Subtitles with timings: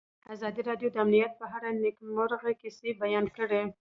[0.33, 3.61] ازادي راډیو د امنیت په اړه د نېکمرغۍ کیسې بیان کړې.